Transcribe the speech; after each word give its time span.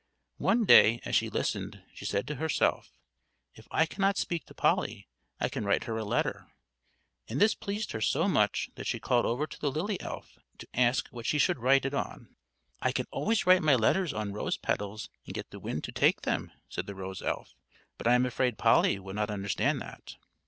One 0.39 0.65
day 0.65 0.99
as 1.05 1.15
she 1.15 1.29
listened 1.29 1.83
she 1.93 2.05
said 2.05 2.25
to 2.27 2.35
herself, 2.41 2.91
"If 3.53 3.67
I 3.69 3.85
cannot 3.85 4.17
speak 4.17 4.45
to 4.47 4.55
Polly, 4.55 5.07
I 5.39 5.47
can 5.47 5.63
write 5.63 5.83
her 5.83 5.95
a 5.95 6.03
letter;" 6.03 6.47
and 7.29 7.39
this 7.39 7.53
pleased 7.53 7.91
her 7.91 8.01
so 8.01 8.27
much 8.27 8.71
that 8.73 8.87
she 8.87 8.99
called 8.99 9.27
over 9.27 9.45
to 9.45 9.59
the 9.61 9.69
lily 9.69 10.01
elf 10.01 10.39
to 10.57 10.67
ask 10.73 11.07
what 11.09 11.27
she 11.27 11.37
should 11.37 11.59
write 11.59 11.85
it 11.85 11.93
on. 11.93 12.35
"I 12.81 12.91
always 13.11 13.45
write 13.45 13.61
my 13.61 13.75
letters 13.75 14.11
on 14.11 14.33
rose 14.33 14.57
petals, 14.57 15.07
and 15.27 15.35
get 15.35 15.51
the 15.51 15.59
wind 15.59 15.83
to 15.83 15.91
take 15.91 16.21
them," 16.23 16.51
said 16.67 16.87
the 16.87 16.95
rose 16.95 17.21
elf. 17.21 17.53
"But 17.99 18.07
I 18.07 18.15
am 18.15 18.25
afraid 18.25 18.57
Polly 18.57 18.97
would 18.97 19.17
not 19.17 19.29
understand 19.29 19.81
that." 19.81 20.15